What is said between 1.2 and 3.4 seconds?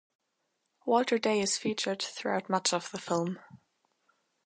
is featured throughout much of the film.